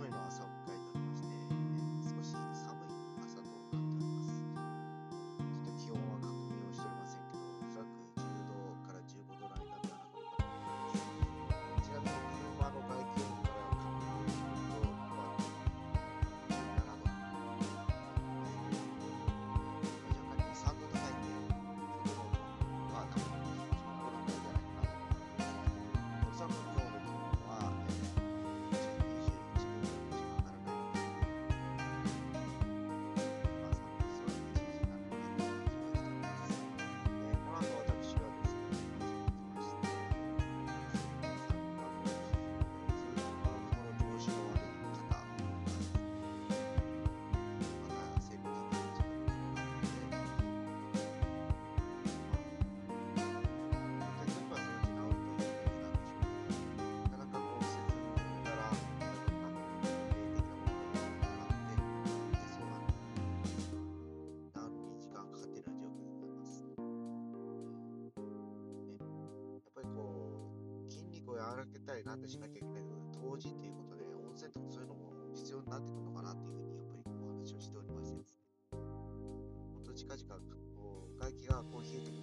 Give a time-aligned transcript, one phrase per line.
[0.00, 0.59] coming also.
[71.60, 78.40] 働けたりなんでしなきゃいけないので、当時ということで、温泉とかそういうのも必要になってくるのかなっていうふうに、やっぱりお話をしておりましてですね、
[79.92, 80.24] 近々、
[80.72, 82.19] こう外気がこう冷えてくる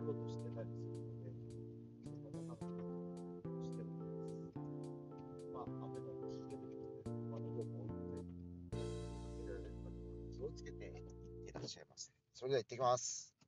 [0.00, 4.64] わろうとしてたりするので、そんな感じでしてもます。
[5.52, 8.24] まあ、雨の日でもですね、窓も置いて、
[8.72, 9.92] 開けられる方は
[10.32, 12.10] 気をつけていってらっしゃいませ。
[12.32, 13.39] それでは行ってきます。